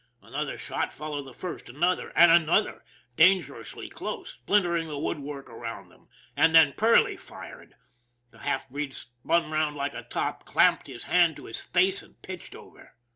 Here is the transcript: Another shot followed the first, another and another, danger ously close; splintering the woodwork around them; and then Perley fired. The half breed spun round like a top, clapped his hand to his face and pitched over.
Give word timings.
Another 0.23 0.57
shot 0.57 0.91
followed 0.91 1.25
the 1.25 1.31
first, 1.35 1.69
another 1.69 2.11
and 2.15 2.31
another, 2.31 2.83
danger 3.15 3.61
ously 3.61 3.87
close; 3.87 4.31
splintering 4.33 4.87
the 4.87 4.97
woodwork 4.97 5.47
around 5.47 5.89
them; 5.89 6.07
and 6.35 6.55
then 6.55 6.73
Perley 6.73 7.15
fired. 7.17 7.75
The 8.31 8.39
half 8.39 8.67
breed 8.67 8.95
spun 8.95 9.51
round 9.51 9.75
like 9.75 9.93
a 9.93 10.01
top, 10.01 10.43
clapped 10.43 10.87
his 10.87 11.03
hand 11.03 11.35
to 11.35 11.45
his 11.45 11.59
face 11.59 12.01
and 12.01 12.19
pitched 12.23 12.55
over. 12.55 12.95